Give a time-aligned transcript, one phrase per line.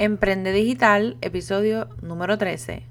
[0.00, 2.84] Emprende Digital, episodio número 13.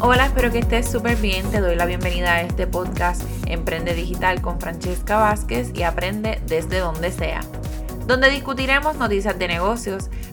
[0.00, 1.50] Hola, espero que estés súper bien.
[1.50, 6.78] Te doy la bienvenida a este podcast Emprende Digital con Francesca Vázquez y aprende desde
[6.78, 7.40] donde sea,
[8.06, 10.10] donde discutiremos noticias de negocios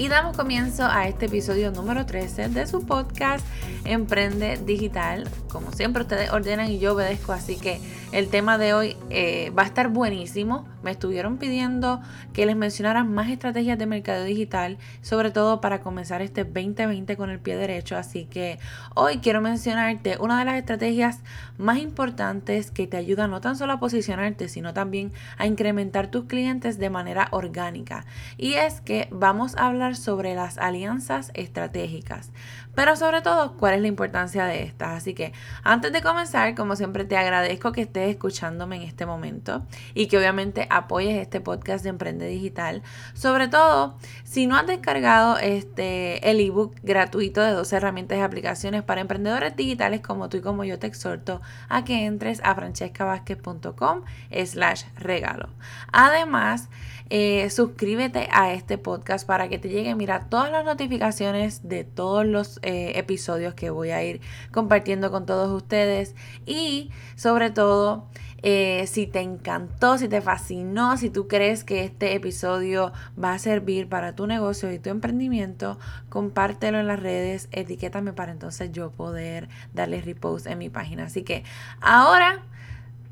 [0.00, 3.46] Y damos comienzo a este episodio número 13 de su podcast
[3.84, 5.28] Emprende Digital.
[5.50, 7.82] Como siempre ustedes ordenan y yo obedezco, así que
[8.12, 10.66] el tema de hoy eh, va a estar buenísimo.
[10.82, 12.00] Me estuvieron pidiendo
[12.32, 17.28] que les mencionara más estrategias de mercado digital, sobre todo para comenzar este 2020 con
[17.28, 17.96] el pie derecho.
[17.96, 18.58] Así que
[18.94, 21.18] hoy quiero mencionarte una de las estrategias
[21.58, 26.24] más importantes que te ayuda no tan solo a posicionarte, sino también a incrementar tus
[26.24, 28.06] clientes de manera orgánica.
[28.38, 32.32] Y es que vamos a hablar sobre las alianzas estratégicas.
[32.74, 34.90] Pero sobre todo, cuál es la importancia de estas.
[34.90, 35.32] Así que
[35.64, 40.18] antes de comenzar, como siempre, te agradezco que estés escuchándome en este momento y que
[40.18, 42.82] obviamente apoyes este podcast de Emprende Digital.
[43.12, 48.82] Sobre todo, si no has descargado este, el ebook gratuito de 12 herramientas y aplicaciones
[48.82, 54.02] para emprendedores digitales como tú y como yo, te exhorto a que entres a francescavázquez.com
[54.44, 55.48] slash regalo.
[55.92, 56.68] Además,
[57.10, 62.24] eh, suscríbete a este podcast para que te lleguen, mira, todas las notificaciones de todos
[62.24, 64.20] los eh, episodios que voy a ir
[64.52, 66.14] compartiendo con todos ustedes.
[66.46, 68.06] Y sobre todo,
[68.42, 72.92] eh, si te encantó, si te fascinó, si tú crees que este episodio
[73.22, 78.30] va a servir para tu negocio y tu emprendimiento, compártelo en las redes, etiquétame para
[78.30, 81.04] entonces yo poder darle repost en mi página.
[81.04, 81.42] Así que
[81.80, 82.42] ahora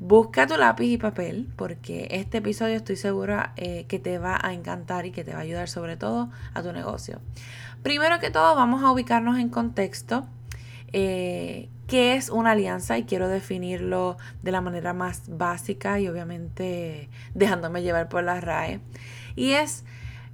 [0.01, 4.53] Busca tu lápiz y papel porque este episodio estoy segura eh, que te va a
[4.53, 7.19] encantar y que te va a ayudar sobre todo a tu negocio.
[7.83, 10.25] Primero que todo vamos a ubicarnos en contexto.
[10.93, 12.97] Eh, ¿Qué es una alianza?
[12.97, 18.79] Y quiero definirlo de la manera más básica y obviamente dejándome llevar por la RAE.
[19.35, 19.83] Y es,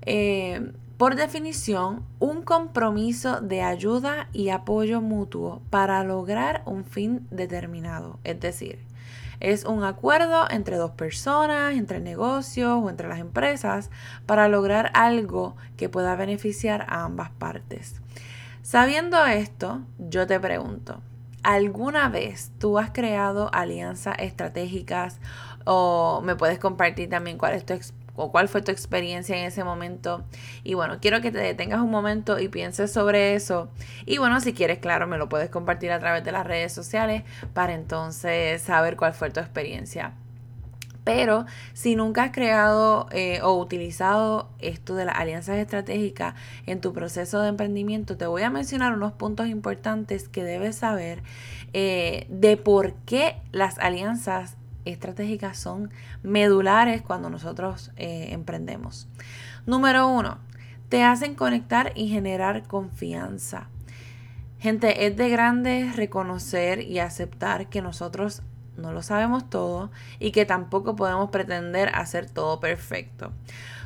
[0.03, 8.19] eh, por definición, un compromiso de ayuda y apoyo mutuo para lograr un fin determinado.
[8.23, 8.84] Es decir,
[9.39, 13.89] es un acuerdo entre dos personas, entre negocios o entre las empresas
[14.25, 18.01] para lograr algo que pueda beneficiar a ambas partes.
[18.61, 21.01] Sabiendo esto, yo te pregunto,
[21.43, 25.19] ¿alguna vez tú has creado alianzas estratégicas
[25.65, 28.04] o me puedes compartir también cuál es tu experiencia?
[28.15, 30.23] O cuál fue tu experiencia en ese momento.
[30.63, 33.69] Y bueno, quiero que te detengas un momento y pienses sobre eso.
[34.05, 37.23] Y bueno, si quieres, claro, me lo puedes compartir a través de las redes sociales
[37.53, 40.13] para entonces saber cuál fue tu experiencia.
[41.05, 46.33] Pero si nunca has creado eh, o utilizado esto de las alianzas estratégicas
[46.65, 51.21] en tu proceso de emprendimiento, te voy a mencionar unos puntos importantes que debes saber
[51.73, 55.91] eh, de por qué las alianzas estratégicas son
[56.23, 59.07] medulares cuando nosotros eh, emprendemos.
[59.65, 60.39] Número uno,
[60.89, 63.67] te hacen conectar y generar confianza.
[64.59, 68.41] Gente, es de grande reconocer y aceptar que nosotros
[68.77, 73.31] no lo sabemos todo y que tampoco podemos pretender hacer todo perfecto.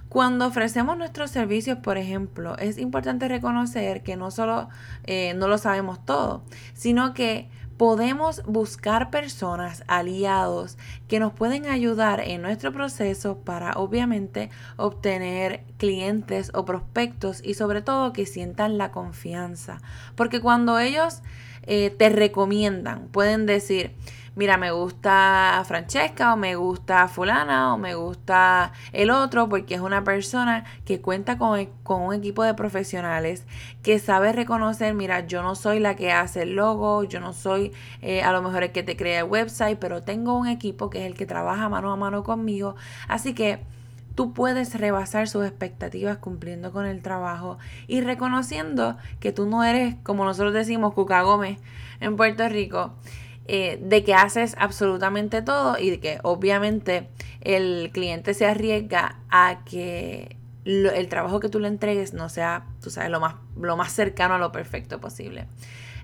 [0.10, 4.70] Cuando ofrecemos nuestros servicios, por ejemplo, es importante reconocer que no solo
[5.04, 6.44] eh, no lo sabemos todo,
[6.74, 7.48] sino que
[7.80, 16.52] podemos buscar personas, aliados, que nos pueden ayudar en nuestro proceso para obviamente obtener clientes
[16.54, 19.82] o prospectos y sobre todo que sientan la confianza.
[20.18, 21.22] Porque cuando ellos
[21.64, 23.96] eh, te recomiendan, pueden decir,
[24.40, 29.82] mira, me gusta Francesca o me gusta fulana o me gusta el otro porque es
[29.82, 33.46] una persona que cuenta con, e, un equipo de profesionales
[33.84, 37.74] que sabe reconocer, mira, yo no soy la que hace el logo, yo no soy
[38.02, 41.00] eh, a lo mejor el que te crea el website, pero tengo un equipo que
[41.00, 42.78] es el que trabaja mano a mano conmigo.
[43.10, 43.60] Así que
[44.16, 47.58] tú puedes rebasar sus expectativas cumpliendo con el trabajo
[47.88, 51.60] y reconociendo que tú no eres, como nosotros decimos, Cuca Gómez
[52.00, 52.94] en Puerto Rico,
[53.52, 57.10] eh, de que haces absolutamente todo y de que obviamente
[57.42, 62.92] el cliente se arriesga a que el trabajo que tú le entregues no sea, tú
[62.92, 65.48] sabes, lo más, lo más cercano a lo perfecto posible.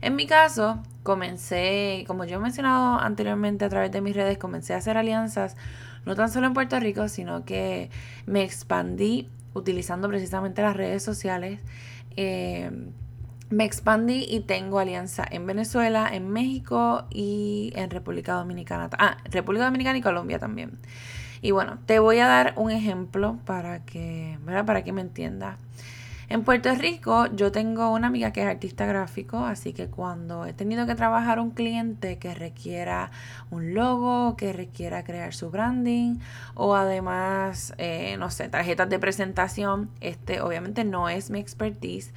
[0.01, 4.73] En mi caso, comencé, como yo he mencionado anteriormente a través de mis redes, comencé
[4.73, 5.55] a hacer alianzas
[6.03, 7.91] no tan solo en Puerto Rico, sino que
[8.25, 11.59] me expandí utilizando precisamente las redes sociales.
[12.17, 12.71] Eh,
[13.49, 18.89] me expandí y tengo alianza en Venezuela, en México y en República Dominicana.
[18.97, 20.79] Ah, República Dominicana y Colombia también.
[21.41, 25.57] Y bueno, te voy a dar un ejemplo para que, Para que me entiendas.
[26.27, 30.53] En Puerto Rico yo tengo una amiga que es artista gráfico, así que cuando he
[30.53, 33.11] tenido que trabajar un cliente que requiera
[33.51, 36.17] un logo, que requiera crear su branding
[36.55, 42.11] o además, eh, no sé, tarjetas de presentación, este obviamente no es mi expertise.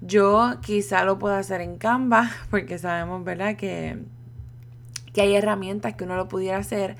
[0.00, 3.56] Yo quizá lo pueda hacer en Canva porque sabemos, ¿verdad?
[3.56, 3.98] Que,
[5.12, 6.96] que hay herramientas que uno lo pudiera hacer,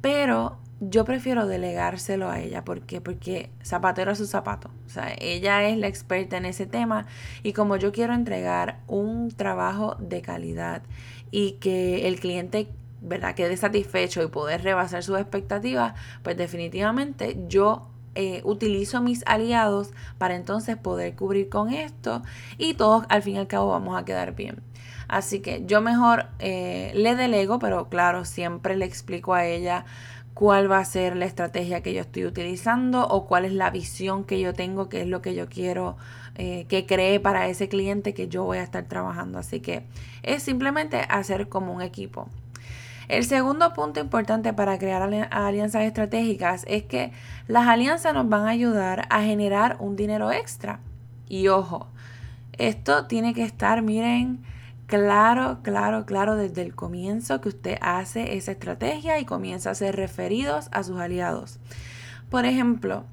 [0.00, 2.64] pero yo prefiero delegárselo a ella.
[2.64, 3.00] ¿Por qué?
[3.00, 4.70] Porque zapatero a su zapato.
[4.86, 7.06] O sea, ella es la experta en ese tema
[7.42, 10.82] y como yo quiero entregar un trabajo de calidad
[11.30, 12.68] y que el cliente
[13.00, 13.34] ¿verdad?
[13.34, 20.36] quede satisfecho y poder rebasar sus expectativas, pues definitivamente yo eh, utilizo mis aliados para
[20.36, 22.22] entonces poder cubrir con esto
[22.58, 24.62] y todos al fin y al cabo vamos a quedar bien.
[25.08, 29.84] Así que yo mejor eh, le delego, pero claro, siempre le explico a ella
[30.34, 34.24] cuál va a ser la estrategia que yo estoy utilizando o cuál es la visión
[34.24, 35.96] que yo tengo, qué es lo que yo quiero
[36.36, 39.38] eh, que cree para ese cliente que yo voy a estar trabajando.
[39.38, 39.84] Así que
[40.22, 42.28] es simplemente hacer como un equipo.
[43.08, 47.12] El segundo punto importante para crear alianzas estratégicas es que
[47.48, 50.80] las alianzas nos van a ayudar a generar un dinero extra.
[51.28, 51.88] Y ojo,
[52.52, 54.42] esto tiene que estar, miren,
[54.86, 59.96] claro, claro, claro desde el comienzo que usted hace esa estrategia y comienza a hacer
[59.96, 61.58] referidos a sus aliados.
[62.30, 63.04] Por ejemplo,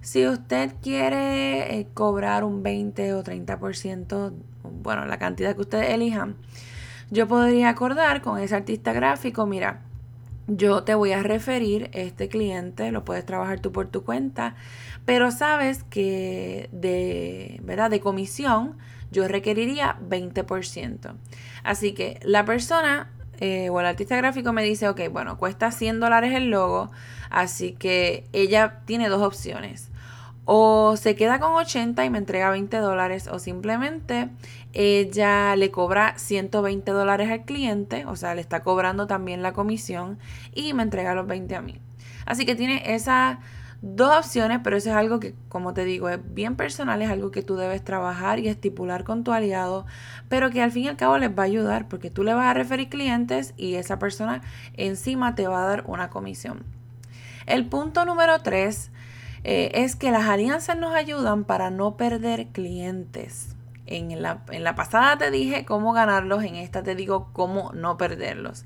[0.00, 4.32] si usted quiere eh, cobrar un 20 o 30%,
[4.82, 6.36] bueno, la cantidad que ustedes elijan,
[7.10, 9.82] yo podría acordar con ese artista gráfico, mira,
[10.46, 14.56] yo te voy a referir este cliente, lo puedes trabajar tú por tu cuenta,
[15.04, 17.90] pero sabes que de, ¿verdad?
[17.90, 18.76] de comisión
[19.10, 21.14] yo requeriría 20%.
[21.62, 26.00] Así que la persona eh, o el artista gráfico me dice, ok, bueno, cuesta 100
[26.00, 26.90] dólares el logo,
[27.30, 29.89] así que ella tiene dos opciones.
[30.52, 34.30] O se queda con 80 y me entrega 20 dólares, o simplemente
[34.72, 40.18] ella le cobra 120 dólares al cliente, o sea, le está cobrando también la comisión
[40.52, 41.80] y me entrega los 20 a mí.
[42.26, 43.38] Así que tiene esa
[43.80, 47.30] dos opciones, pero eso es algo que, como te digo, es bien personal, es algo
[47.30, 49.86] que tú debes trabajar y estipular con tu aliado,
[50.28, 52.46] pero que al fin y al cabo les va a ayudar porque tú le vas
[52.46, 54.42] a referir clientes y esa persona
[54.76, 56.64] encima te va a dar una comisión.
[57.46, 58.90] El punto número tres
[59.44, 63.56] eh, es que las alianzas nos ayudan para no perder clientes.
[63.86, 67.96] En la, en la pasada te dije cómo ganarlos, en esta te digo cómo no
[67.96, 68.64] perderlos.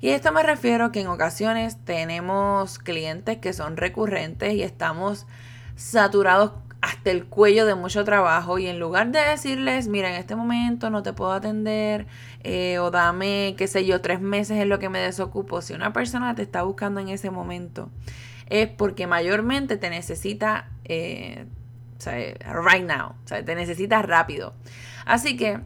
[0.00, 5.26] Y a esto me refiero que en ocasiones tenemos clientes que son recurrentes y estamos
[5.76, 10.36] saturados hasta el cuello de mucho trabajo y en lugar de decirles, mira, en este
[10.36, 12.06] momento no te puedo atender
[12.42, 15.92] eh, o dame, qué sé yo, tres meses en lo que me desocupo, si una
[15.92, 17.90] persona te está buscando en ese momento,
[18.50, 21.46] es porque mayormente te necesita, eh,
[22.64, 24.54] right now, sea, te necesita rápido.
[25.06, 25.60] Así que,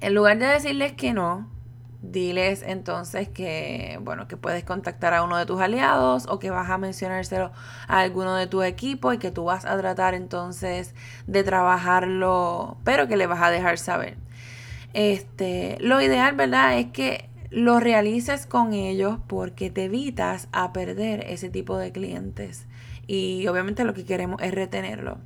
[0.00, 1.50] en lugar de decirles que no,
[2.02, 6.70] diles entonces que, bueno, que puedes contactar a uno de tus aliados o que vas
[6.70, 7.52] a mencionárselo
[7.88, 10.94] a alguno de tu equipo y que tú vas a tratar entonces
[11.26, 14.16] de trabajarlo, pero que le vas a dejar saber.
[14.92, 16.78] Este, lo ideal, ¿verdad?
[16.78, 22.66] Es que lo realices con ellos porque te evitas a perder ese tipo de clientes.
[23.06, 25.18] Y obviamente lo que queremos es retenerlo.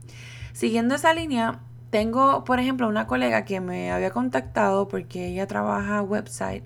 [0.53, 1.61] Siguiendo esa línea,
[1.91, 6.65] tengo, por ejemplo, una colega que me había contactado porque ella trabaja website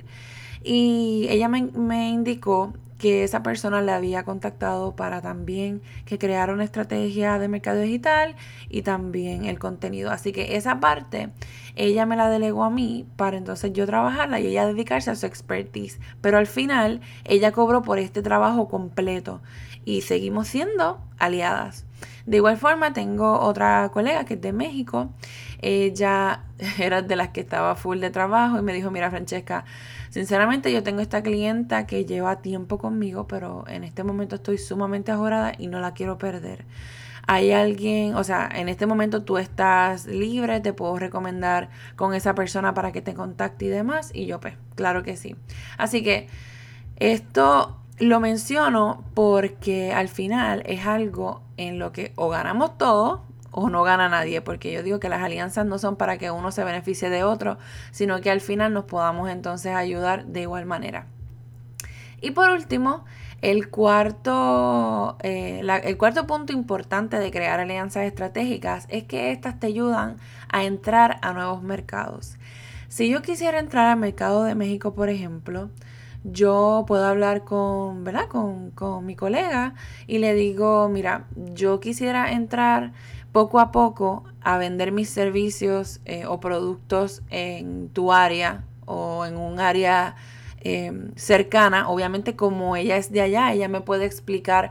[0.65, 6.55] y ella me, me indicó que esa persona le había contactado para también que creara
[6.55, 8.35] una estrategia de mercado digital
[8.71, 10.11] y también el contenido.
[10.11, 11.29] Así que esa parte
[11.77, 15.27] ella me la delegó a mí para entonces yo trabajarla y ella dedicarse a su
[15.27, 16.01] expertise.
[16.23, 19.43] Pero al final ella cobró por este trabajo completo
[19.85, 21.85] y seguimos siendo aliadas.
[22.27, 25.11] De igual forma, tengo otra colega que es de México.
[25.67, 26.45] Ella
[26.79, 29.65] era de las que estaba full de trabajo y me dijo, mira Francesca,
[30.11, 35.11] sinceramente yo tengo esta clienta que lleva tiempo conmigo, pero en este momento estoy sumamente
[35.11, 36.67] ajorada y no la quiero perder.
[37.27, 42.35] Hay alguien, o sea, en este momento tú estás libre, te puedo recomendar con esa
[42.35, 44.11] persona para que te contacte y demás.
[44.13, 45.35] Y yo, pues, claro que sí.
[45.79, 46.29] Así que
[46.97, 53.21] esto lo menciono porque al final es algo en lo que o ganamos todos
[53.57, 56.51] o no gana nadie, porque yo digo que las alianzas no son para que uno
[56.51, 57.57] se beneficie de otro,
[57.93, 61.07] sino que al final nos podamos entonces ayudar de igual manera.
[62.21, 63.05] Y por último,
[63.43, 69.69] el cuarto, eh, el cuarto punto importante de crear alianzas estratégicas es que éstas te
[69.69, 70.17] ayudan
[70.49, 72.37] a entrar a nuevos mercados.
[72.89, 75.71] Si yo quisiera entrar al mercado de México, por ejemplo,
[76.25, 78.27] yo puedo hablar con, ¿verdad?
[78.29, 79.75] Con, con, mi colega
[80.07, 82.93] y le digo, mira, yo quisiera entrar
[83.35, 89.37] poco a poco a vender mis servicios eh, o productos en tu área o en
[89.37, 90.15] un área
[90.61, 91.89] eh, cercana.
[91.89, 94.71] Obviamente como ella es de allá, ella me puede explicar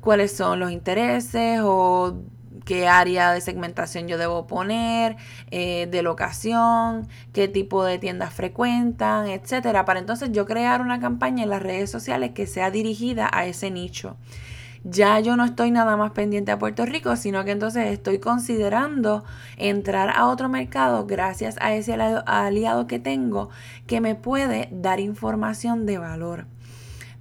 [0.00, 2.22] cuáles son los intereses o
[2.64, 5.16] qué área de segmentación yo debo poner,
[5.50, 11.42] eh, de locación, qué tipo de tiendas frecuentan, etcétera, para entonces yo crear una campaña
[11.42, 14.16] en las redes sociales que sea dirigida a ese nicho.
[14.86, 19.24] Ya yo no estoy nada más pendiente a Puerto Rico, sino que entonces estoy considerando
[19.56, 23.48] entrar a otro mercado gracias a ese aliado que tengo
[23.86, 26.46] que me puede dar información de valor.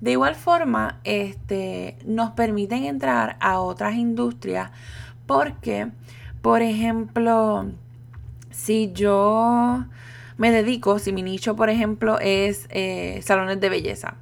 [0.01, 4.71] De igual forma, este, nos permiten entrar a otras industrias
[5.25, 5.89] porque,
[6.41, 7.71] por ejemplo,
[8.51, 9.85] si yo
[10.35, 14.17] me dedico, si mi nicho, por ejemplo, es eh, salones de belleza,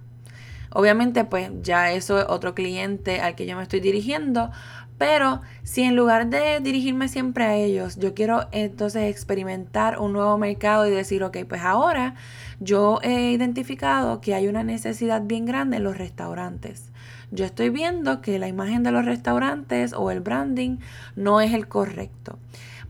[0.74, 4.52] obviamente pues ya eso es otro cliente al que yo me estoy dirigiendo,
[4.98, 10.38] pero si en lugar de dirigirme siempre a ellos, yo quiero entonces experimentar un nuevo
[10.38, 12.16] mercado y decir, ok, pues ahora
[12.60, 16.92] yo he identificado que hay una necesidad bien grande en los restaurantes
[17.32, 20.78] yo estoy viendo que la imagen de los restaurantes o el branding
[21.16, 22.38] no es el correcto.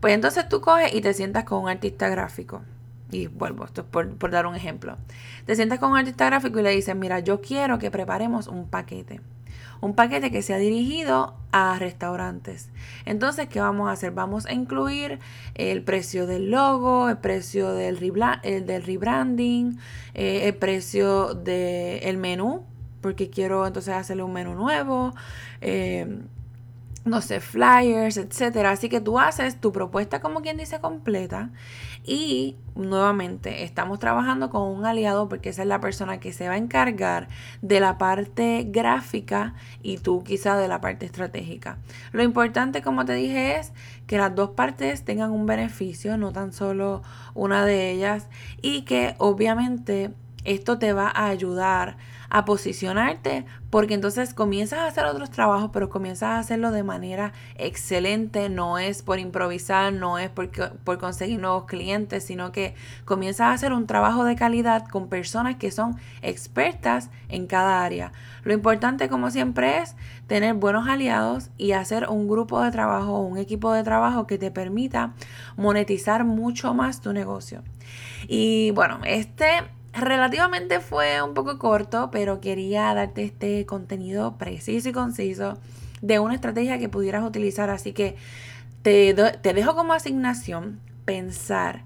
[0.00, 2.62] Pues entonces tú coges y te sientas con un artista gráfico.
[3.12, 4.96] Y vuelvo, esto es por, dar un ejemplo.
[5.44, 8.66] Te sientas con un artista gráfico y le dices, mira, yo quiero que preparemos un
[8.66, 9.20] paquete.
[9.82, 12.70] Un paquete que sea dirigido a restaurantes.
[13.04, 14.12] Entonces, ¿qué vamos a hacer?
[14.12, 15.18] Vamos a incluir
[15.54, 19.78] el precio del logo, el precio del, del rebranding,
[20.14, 22.64] eh, el precio del menú,
[23.02, 25.14] porque quiero entonces hacerle un menú nuevo,
[25.60, 26.06] eh,
[27.04, 28.70] no sé, flyers, etcétera.
[28.70, 31.50] Así que tú haces tu propuesta como quien dice completa
[32.04, 36.54] y nuevamente estamos trabajando con un aliado porque esa es la persona que se va
[36.54, 37.28] a encargar
[37.60, 41.78] de la parte gráfica y tú quizá de la parte estratégica.
[42.12, 43.72] Lo importante, como te dije, es
[44.06, 47.02] que las dos partes tengan un beneficio, no tan solo
[47.34, 48.28] una de ellas
[48.60, 50.12] y que obviamente
[50.44, 51.96] esto te va a ayudar
[52.34, 57.32] a posicionarte porque entonces comienzas a hacer otros trabajos, pero comienzas a hacerlo de manera
[57.56, 63.48] excelente, no es por improvisar, no es por, por conseguir nuevos clientes, sino que comienzas
[63.48, 68.12] a hacer un trabajo de calidad con personas que son expertas en cada área.
[68.44, 69.94] Lo importante, como siempre, es
[70.26, 74.50] tener buenos aliados y hacer un grupo de trabajo, un equipo de trabajo que te
[74.50, 75.12] permita
[75.58, 77.62] monetizar mucho más tu negocio.
[78.26, 79.48] Y bueno, este
[79.92, 85.58] relativamente fue un poco corto, pero quería darte este contenido preciso y conciso
[86.00, 87.70] de una estrategia que pudieras utilizar.
[87.70, 88.16] Así que
[88.82, 91.84] te, dejo como asignación pensar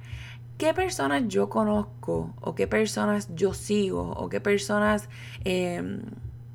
[0.59, 5.09] qué personas yo conozco o qué personas yo sigo o qué personas
[5.45, 6.01] em,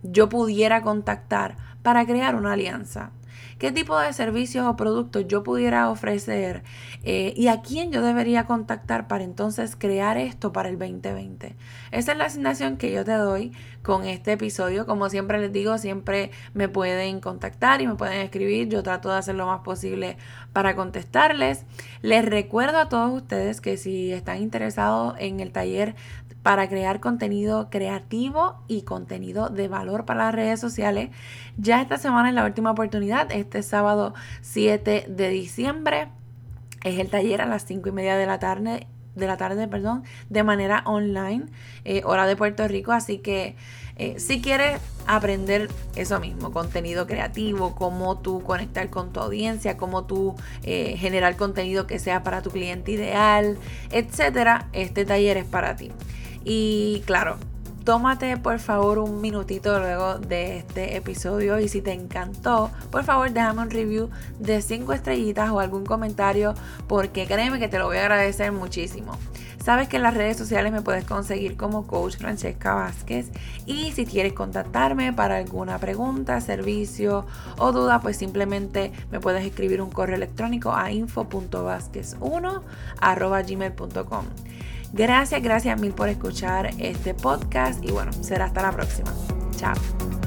[0.03, 3.11] yo pudiera contactar para crear una alianza
[3.57, 6.63] qué tipo de servicios o productos yo pudiera ofrecer
[7.03, 11.55] eh, y a quién yo debería contactar para entonces crear esto para el 2020.
[11.91, 14.85] Esa es la asignación que yo te doy con este episodio.
[14.85, 18.69] Como siempre les digo, siempre me pueden contactar y me pueden escribir.
[18.69, 20.17] Yo trato de hacer lo más posible
[20.53, 21.65] para contestarles.
[22.01, 25.95] Les recuerdo a todos ustedes que si están interesados en el taller
[26.43, 31.09] para crear contenido creativo y contenido de valor para las redes sociales.
[31.57, 36.07] Ya esta semana es la última oportunidad, este sábado 7 de diciembre.
[36.83, 40.03] Es el taller a las 5 y media de la tarde, de la tarde, perdón,
[40.29, 41.45] de manera online,
[41.85, 42.91] eh, hora de Puerto Rico.
[42.91, 43.55] Así que
[43.97, 50.05] eh, si quieres aprender eso mismo, contenido creativo, cómo tú conectar con tu audiencia, cómo
[50.05, 53.59] tú eh, generar contenido que sea para tu cliente ideal,
[53.91, 55.91] etcétera, este taller es para ti.
[56.43, 57.37] Y claro,
[57.83, 63.31] tómate por favor un minutito luego de este episodio y si te encantó, por favor
[63.31, 66.53] déjame un review de 5 estrellitas o algún comentario
[66.87, 69.17] porque créeme que te lo voy a agradecer muchísimo.
[69.63, 73.29] Sabes que en las redes sociales me puedes conseguir como coach Francesca Vázquez
[73.67, 77.27] y si quieres contactarme para alguna pregunta, servicio
[77.59, 82.61] o duda, pues simplemente me puedes escribir un correo electrónico a info.vázquez1
[83.47, 84.25] gmail.com.
[84.93, 89.11] Gracias, gracias mil por escuchar este podcast y bueno, será hasta la próxima.
[89.55, 90.20] Chao.